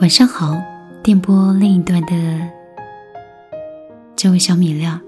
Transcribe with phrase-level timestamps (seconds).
[0.00, 0.56] 晚上好，
[1.02, 2.14] 电波另一端的
[4.16, 4.98] 这位小米料，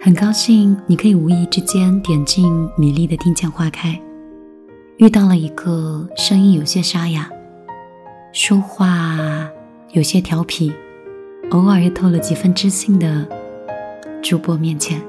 [0.00, 4.00] 很高兴你可以无意之间点进米粒的听见花开，
[4.98, 7.28] 遇到了一个声音有些沙哑，
[8.32, 9.18] 说话
[9.90, 10.72] 有些调皮，
[11.50, 13.26] 偶尔又透了几分知性的
[14.22, 15.00] 主播面前。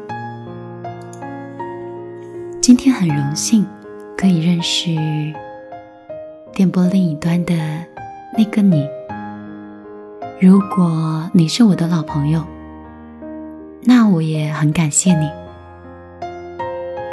[3.08, 3.66] 很荣幸
[4.18, 4.89] 可以认识
[6.52, 7.56] 电波另一端的。
[8.38, 8.86] 那个你，
[10.42, 12.43] 如果你是我的老朋友，
[13.83, 15.30] 那我也很感谢你。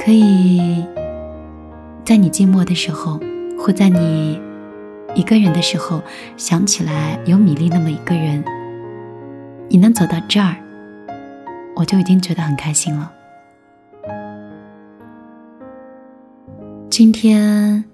[0.05, 0.85] 可以
[2.05, 3.21] 在你寂寞的时候，
[3.57, 4.41] 或在你
[5.15, 6.03] 一个人的时候，
[6.37, 8.45] 想起来有米粒那么一个人，
[9.69, 10.57] 你能走到这儿，
[11.77, 13.13] 我就已经觉得很开心了。
[16.97, 17.85] 今天。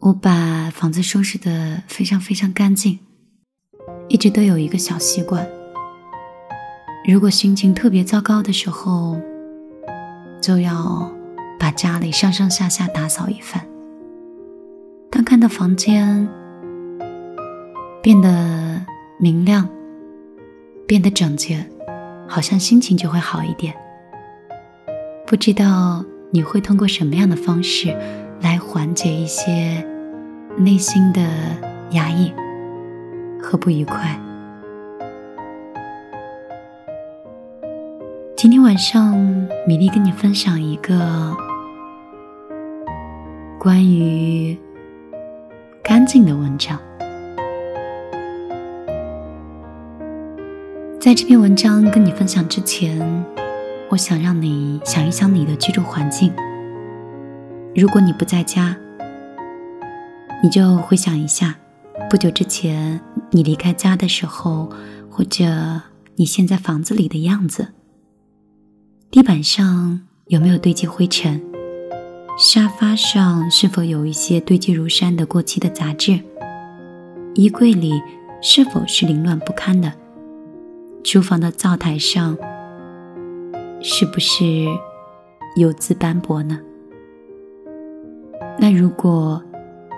[0.00, 2.98] 我把房子收拾得非常非常干净，
[4.08, 5.46] 一直都有一个小习惯。
[7.06, 9.20] 如果心情特别糟糕的时候，
[10.40, 11.12] 就要
[11.58, 13.62] 把家里上上下下打扫一番。
[15.10, 16.26] 当看到房间
[18.02, 18.82] 变得
[19.20, 19.68] 明亮、
[20.86, 21.68] 变得整洁，
[22.26, 23.74] 好像心情就会好一点。
[25.26, 27.94] 不知道你会通过什么样的方式
[28.42, 29.86] 来缓解一些？
[30.58, 31.22] 内心的
[31.92, 32.30] 压抑
[33.40, 34.20] 和不愉快。
[38.36, 39.14] 今天晚上，
[39.66, 41.34] 米粒跟你分享一个
[43.58, 44.58] 关于
[45.82, 46.78] 干净的文章。
[51.00, 53.24] 在这篇文章跟你分享之前，
[53.88, 56.30] 我想让你想一想你的居住环境。
[57.74, 58.76] 如果你不在家，
[60.42, 61.56] 你就回想一下，
[62.10, 64.70] 不久之前你离开家的时候，
[65.08, 65.80] 或者
[66.16, 67.68] 你现在房子里的样子。
[69.10, 71.42] 地板上有没有堆积灰尘？
[72.38, 76.20] 沙发上是否有一些堆积如山的过期的杂志？
[77.34, 78.02] 衣柜里
[78.42, 79.90] 是否是凌乱不堪的？
[81.02, 82.36] 厨房的灶台上
[83.80, 84.66] 是不是
[85.56, 86.60] 油渍斑驳呢？
[88.58, 89.42] 那如果……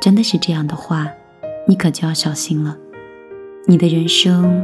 [0.00, 1.09] 真的是这样的话，
[1.66, 2.76] 你可就要小心了，
[3.65, 4.62] 你的人生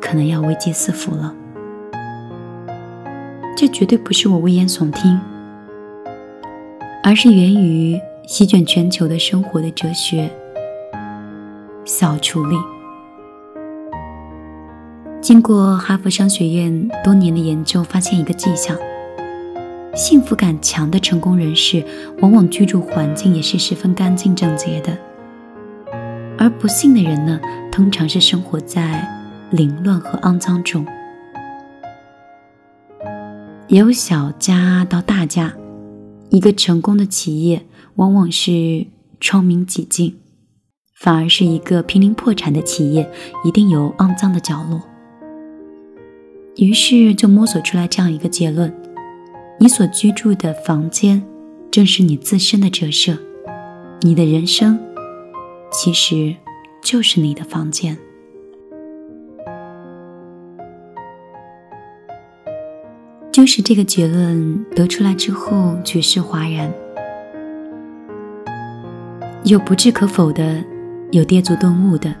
[0.00, 1.34] 可能要危机四伏了。
[3.56, 5.18] 这绝对不是我危言耸听，
[7.02, 7.98] 而是源于
[8.28, 10.30] 席卷全球的生活的哲学——
[11.84, 12.56] 扫除力。
[15.20, 18.76] 经过哈佛商学院多年的研究，发现一个迹象。
[19.94, 21.84] 幸福感强的成功人士，
[22.20, 24.92] 往往居住环境也是十分干净整洁的；
[26.36, 27.40] 而不幸的人呢，
[27.70, 29.08] 通常是生活在
[29.52, 30.84] 凌乱和肮脏中。
[33.68, 35.54] 由小家到大家，
[36.30, 38.88] 一个成功的企业往往是
[39.20, 40.16] 窗明几净，
[40.98, 43.08] 反而是一个濒临破产的企业，
[43.44, 44.82] 一定有肮脏的角落。
[46.56, 48.72] 于是就摸索出来这样一个结论。
[49.58, 51.22] 你所居住的房间，
[51.70, 53.16] 正是你自身的折射。
[54.02, 54.78] 你的人生，
[55.72, 56.34] 其实
[56.82, 57.96] 就是你的房间。
[63.32, 66.70] 就是这个结论得出来之后，举世哗然。
[69.44, 70.62] 有不置可否的，
[71.10, 72.14] 有跌足顿悟的。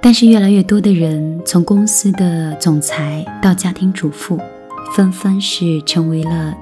[0.00, 4.38] 但是越来越多的人，从公司的总裁到家庭主妇。
[4.92, 6.56] 纷纷是成为了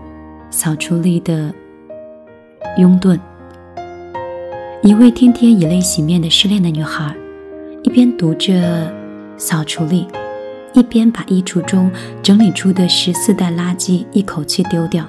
[0.50, 1.54] 扫除力的
[2.78, 3.18] 拥趸。
[4.82, 7.14] 一位天天以泪洗面的失恋的女孩，
[7.82, 8.92] 一边读着
[9.36, 10.06] 扫除力，
[10.72, 11.90] 一边把衣橱中
[12.22, 15.06] 整理出的十四袋垃圾一口气丢掉。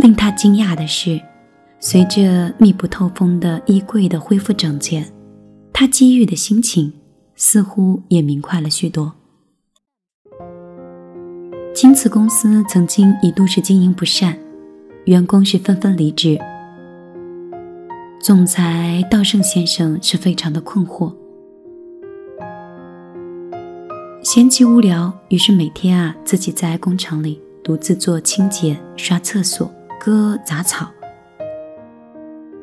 [0.00, 1.20] 令她惊讶的是，
[1.78, 5.06] 随着密不透风的衣柜的恢复整洁，
[5.72, 6.92] 她机遇的心情
[7.36, 9.14] 似乎也明快了许多。
[11.74, 14.38] 京瓷公司曾经一度是经营不善，
[15.06, 16.38] 员工是纷纷离职。
[18.22, 21.12] 总裁道圣先生是非常的困惑，
[24.22, 29.68] 闲极无聊，于是每天啊自己在工厂里独自做清洁、刷厕所、
[29.98, 30.88] 割杂草。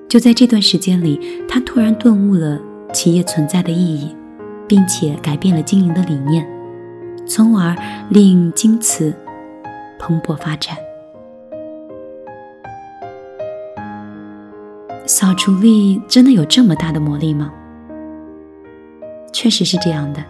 [0.08, 1.20] 就在这段时间里，
[1.50, 2.62] 他突然顿悟了
[2.94, 4.16] 企业存在的意义，
[4.70, 6.48] 并且改变了经营的理念。
[7.34, 7.74] 从而
[8.10, 9.14] 令京瓷
[9.98, 10.76] 蓬勃发展。
[15.06, 17.50] 扫除力真的有这么大的魔力吗？
[19.32, 20.22] 确实是这样的。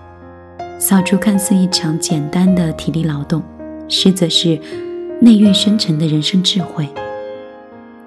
[0.78, 3.42] 扫除看似一场简单的体力劳动
[3.90, 4.60] 实则是
[5.20, 6.88] 内蕴深沉的人生智慧。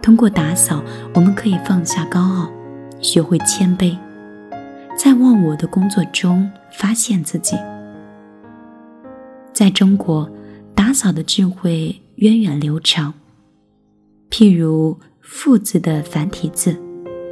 [0.01, 0.81] 通过打扫
[1.15, 2.49] 我们可以放下高傲
[3.01, 3.99] 学会谦卑
[4.97, 7.57] 在忘我的工作中发现自己。
[9.55, 10.29] 在中国，
[10.75, 13.15] 打扫的智慧源远流长。
[14.29, 16.77] 譬如“父”字的繁体字，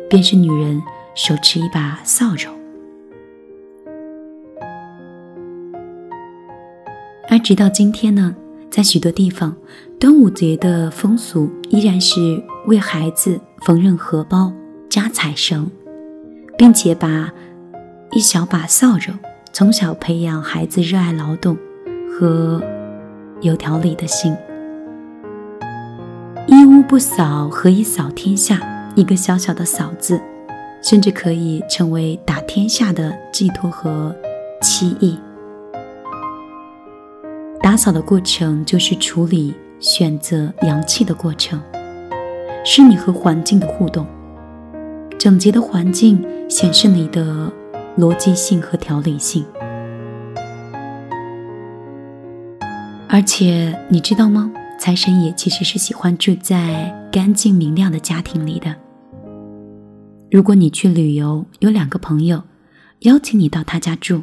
[0.08, 0.80] 便是女人
[1.16, 2.48] 手持一把扫帚。
[7.28, 8.36] 而直到今天呢，
[8.70, 9.56] 在许多地方，
[9.98, 14.52] 端午节的风俗依然是为孩子缝纫荷包、
[14.88, 15.68] 扎彩绳，
[16.56, 17.32] 并且把
[18.12, 19.12] 一小把扫帚
[19.52, 21.56] 从小培养孩子热爱劳动
[22.12, 22.62] 和
[23.40, 24.36] 有条理的心。
[26.46, 28.60] 一屋不扫，何以扫天下？
[28.94, 30.20] 一个小小的“扫”字，
[30.82, 34.14] 甚至可以成为打天下的寄托和
[34.60, 35.18] 期意。
[37.62, 41.58] 打扫的过程，就是处理、选择阳气的过程，
[42.66, 44.06] 是你和环境的互动。
[45.18, 47.50] 整洁的环境显示你的
[47.96, 49.46] 逻辑性和条理性。
[53.14, 54.50] 而且，你知道吗？
[54.80, 58.74] 财神爷其实是喜欢住在干净明亮的家庭里的。
[60.30, 62.42] 如果你去旅游，有两个朋友
[63.00, 64.22] 邀请你到他家住，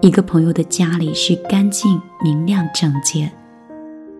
[0.00, 3.30] 一个朋友的家里是干净明亮整洁，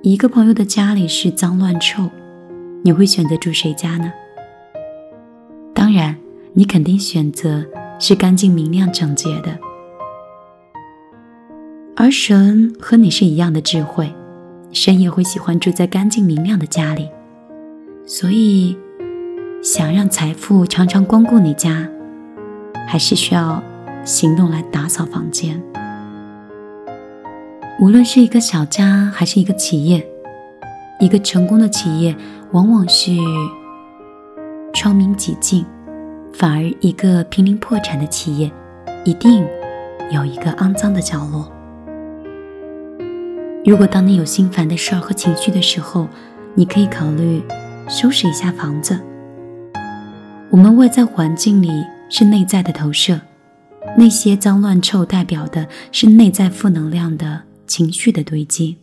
[0.03, 2.11] 一个朋友的家里是脏乱臭，
[2.85, 4.13] 你会选择住谁家呢？
[5.73, 6.15] 当然，
[6.53, 7.65] 你肯定选择
[7.99, 9.59] 是干净明亮整洁的。
[11.97, 14.13] 而神和你是一样的智慧。
[14.73, 17.11] 神也会喜欢住在干净明亮的家里，
[18.07, 18.75] 所以
[19.63, 21.87] 想让财富常常光顾你家，
[22.89, 23.63] 还是需要
[24.03, 25.63] 行动来打扫房间。
[27.79, 30.07] 无论是一个小家还是一个企业，
[30.99, 32.17] 一个成功的企业
[32.53, 33.11] 往往是
[34.73, 35.67] 窗明几净，
[36.33, 38.51] 反而一个濒临破产的企业
[39.05, 39.47] 一定
[40.11, 41.53] 有一个肮脏的角落。
[43.65, 46.09] 如果当你有心烦的事儿和情绪的时候，
[46.55, 47.41] 你可以考虑
[47.89, 48.99] 收拾一下房子。
[50.51, 51.69] 我们外在环境里
[52.11, 53.21] 是内在的投射，
[53.97, 58.77] 那些脏乱臭代表的是内在负能量的情绪的堆积。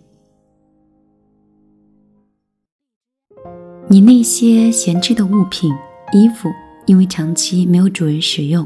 [3.90, 5.74] 你那些闲置的物品、
[6.14, 6.50] 衣服，
[6.86, 8.66] 因为长期没有主人使用，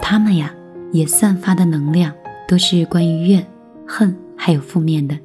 [0.00, 0.54] 它们呀
[0.92, 2.14] 也散发的能量
[2.46, 3.44] 都是关于怨
[3.84, 4.16] 恨。
[4.46, 5.18] 还有负面的，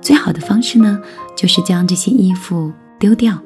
[0.00, 1.02] 最好的方式呢，
[1.36, 3.36] 就是将这些衣服丢掉，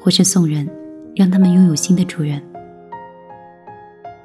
[0.00, 0.68] 或是送人，
[1.14, 2.42] 让他们拥有新的主人。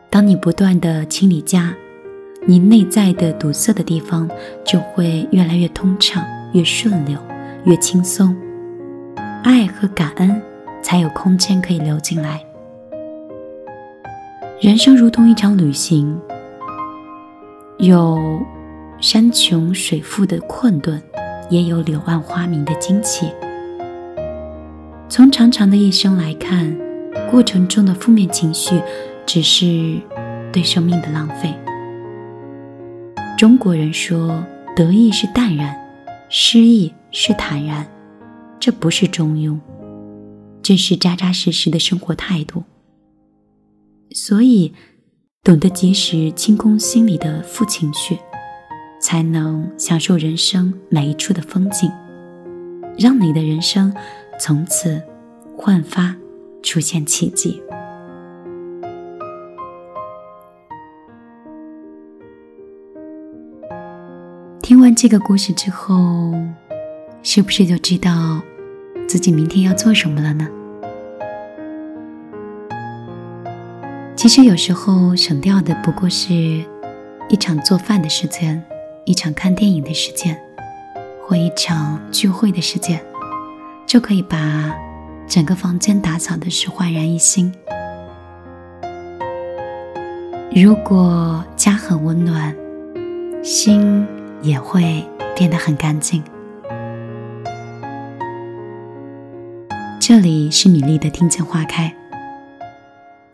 [0.10, 1.76] 当你不断的清理家，
[2.48, 4.28] 你内在的堵塞的地方
[4.66, 7.20] 就会越来越通畅，越顺流，
[7.66, 8.36] 越轻松，
[9.44, 10.42] 爱和感恩
[10.82, 12.44] 才有空间可以流进来。
[14.60, 16.20] 人生如同一场旅行，
[17.78, 18.42] 有。
[19.02, 21.02] 山穷水复的困顿，
[21.50, 23.26] 也有柳暗花明的惊奇。
[25.10, 26.78] 从长长的一生来看，
[27.32, 28.80] 过程中的负面情绪，
[29.26, 30.00] 只是
[30.54, 31.52] 对生命的浪费。
[33.36, 35.76] 中国人说，得意是淡然，
[36.30, 37.88] 失意是坦然，
[38.60, 39.58] 这不是中庸，
[40.62, 42.64] 这是扎扎实实的生活态度。
[44.12, 44.74] 所以，
[45.44, 48.20] 懂得及时清空心里的负情绪。
[49.02, 51.92] 才能享受人生每一处的风景，
[52.98, 53.92] 让你的人生
[54.40, 55.02] 从此
[55.58, 56.16] 焕发，
[56.62, 57.62] 出现奇迹。
[64.62, 66.32] 听完这个故事之后，
[67.24, 68.42] 是不是就知道
[69.08, 70.48] 自己明天要做什么了呢？
[74.16, 76.34] 其实有时候省掉的不过是
[77.28, 78.64] 一场做饭的时间。
[79.04, 80.40] 一场看电影的时间，
[81.26, 83.04] 或一场聚会的时间，
[83.88, 84.74] 就可以把
[85.28, 87.52] 整个房间打扫的是焕然一新。
[90.54, 92.56] 如果家很温暖，
[93.44, 94.06] 心
[94.42, 95.04] 也会
[95.36, 96.24] 变得很干净。
[100.00, 101.92] 这里是米粒的听见花开，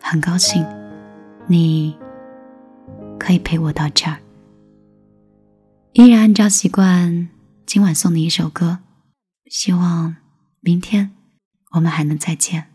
[0.02, 0.66] 很高兴
[1.48, 1.98] 你
[3.20, 4.18] 可以陪我到这儿。
[5.98, 7.28] 依然按照习惯，
[7.66, 8.78] 今晚送你一首歌，
[9.50, 10.16] 希望
[10.60, 11.10] 明天
[11.72, 12.68] 我们还能再见。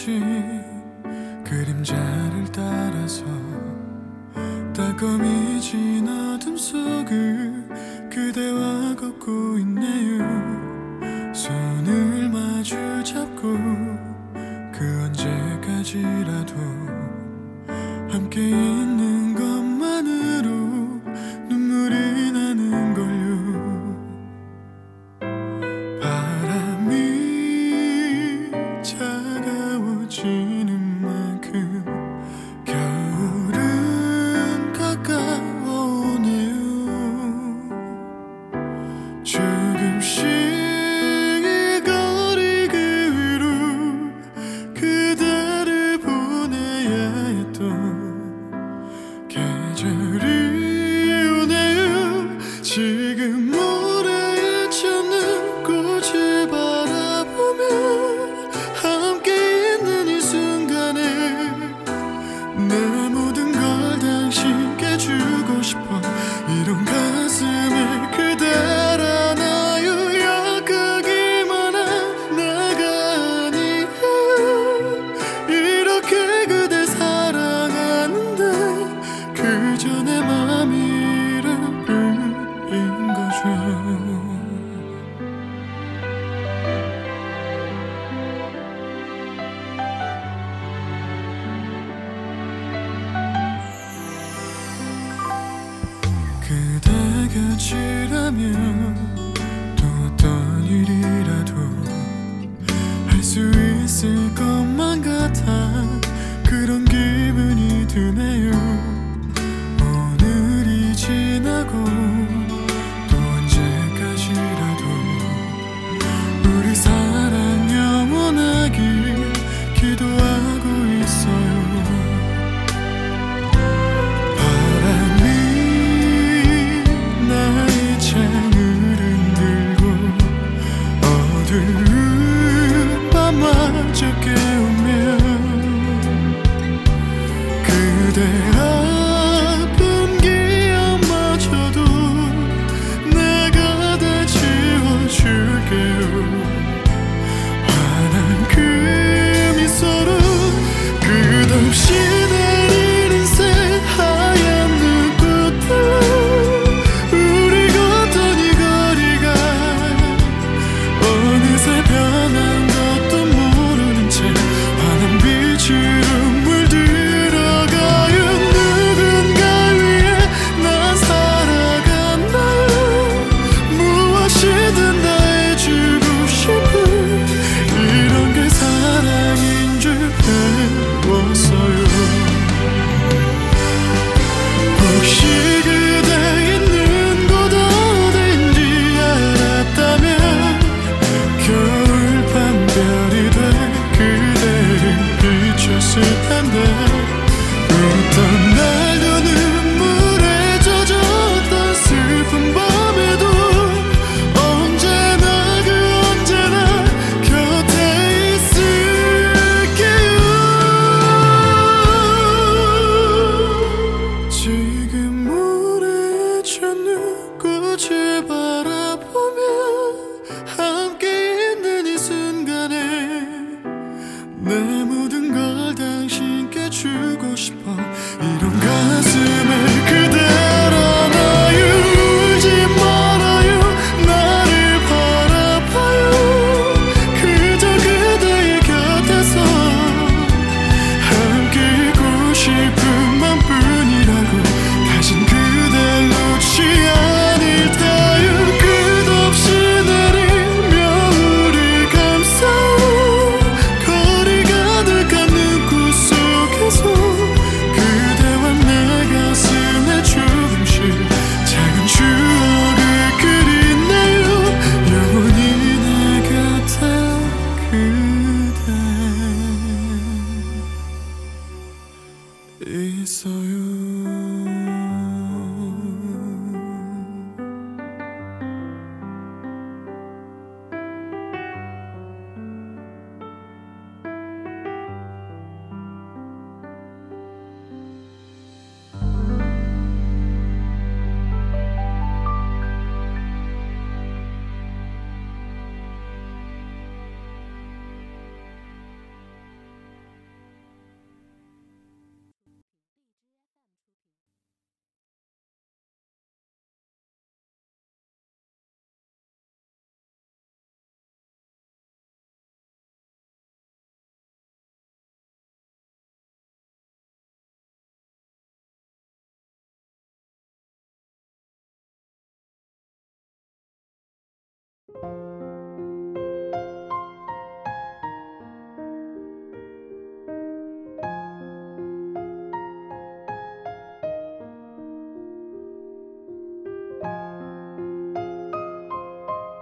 [0.00, 0.18] 없이
[1.44, 3.22] 그림자를 따라서
[4.74, 7.68] 따검이 지나둠 속을
[8.10, 9.79] 그대와 걷고 있는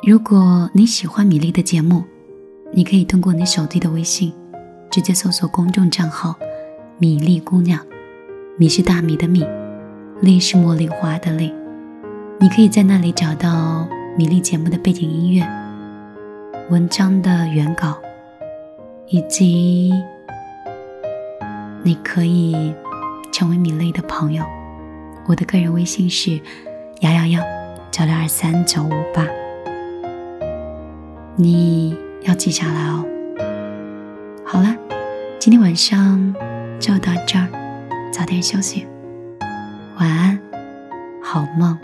[0.06, 2.02] 如果你喜欢米粒的节目，
[2.72, 4.32] 你可以通过你手机的微信，
[4.90, 6.34] 直接搜索公众账号
[6.96, 7.78] “米粒姑娘”，
[8.56, 9.44] 米是大米的米，
[10.22, 11.52] 粒是茉莉花的粒。
[12.40, 13.86] 你可以在那里找到
[14.18, 15.48] 米粒节目的背景音乐、
[16.70, 17.96] 文章的原稿，
[19.06, 19.92] 以及
[21.84, 22.74] 你可以
[23.32, 24.44] 成为米粒的朋友。
[25.28, 26.40] 我的个人微信是
[26.98, 27.40] 幺幺幺
[27.92, 29.24] 九六二三九五八。
[31.36, 33.04] 你要记下来哦。
[34.44, 34.74] 好了，
[35.38, 36.34] 今天晚上
[36.80, 37.46] 就到这儿，
[38.12, 38.84] 早点休息，
[39.96, 40.36] 晚安，
[41.22, 41.78] 好梦。